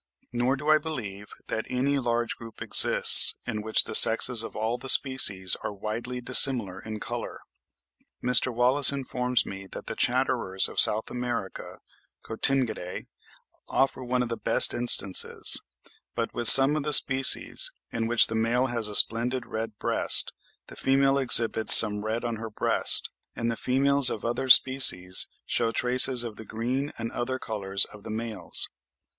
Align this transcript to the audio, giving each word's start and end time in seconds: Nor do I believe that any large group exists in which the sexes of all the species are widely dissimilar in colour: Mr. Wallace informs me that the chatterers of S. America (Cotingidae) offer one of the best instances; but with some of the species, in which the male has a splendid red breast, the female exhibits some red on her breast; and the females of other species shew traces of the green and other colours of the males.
Nor 0.33 0.55
do 0.55 0.67
I 0.67 0.79
believe 0.79 1.27
that 1.45 1.67
any 1.69 1.99
large 1.99 2.35
group 2.35 2.59
exists 2.59 3.35
in 3.45 3.61
which 3.61 3.83
the 3.83 3.93
sexes 3.93 4.41
of 4.41 4.55
all 4.55 4.79
the 4.79 4.89
species 4.89 5.55
are 5.61 5.71
widely 5.71 6.19
dissimilar 6.19 6.81
in 6.81 6.99
colour: 6.99 7.41
Mr. 8.23 8.51
Wallace 8.51 8.91
informs 8.91 9.45
me 9.45 9.67
that 9.67 9.85
the 9.85 9.93
chatterers 9.95 10.67
of 10.67 10.79
S. 10.79 10.87
America 11.11 11.77
(Cotingidae) 12.25 13.09
offer 13.67 14.03
one 14.03 14.23
of 14.23 14.29
the 14.29 14.37
best 14.37 14.73
instances; 14.73 15.61
but 16.15 16.33
with 16.33 16.47
some 16.47 16.75
of 16.75 16.81
the 16.81 16.93
species, 16.93 17.71
in 17.91 18.07
which 18.07 18.25
the 18.25 18.33
male 18.33 18.65
has 18.65 18.87
a 18.87 18.95
splendid 18.95 19.45
red 19.45 19.77
breast, 19.77 20.33
the 20.65 20.75
female 20.75 21.19
exhibits 21.19 21.75
some 21.75 22.03
red 22.03 22.25
on 22.25 22.37
her 22.37 22.49
breast; 22.49 23.11
and 23.35 23.51
the 23.51 23.55
females 23.55 24.09
of 24.09 24.25
other 24.25 24.49
species 24.49 25.27
shew 25.45 25.71
traces 25.71 26.23
of 26.23 26.37
the 26.37 26.45
green 26.45 26.91
and 26.97 27.11
other 27.11 27.37
colours 27.37 27.85
of 27.85 28.01
the 28.01 28.09
males. 28.09 28.67